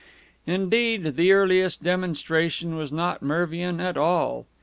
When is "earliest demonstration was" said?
1.31-2.91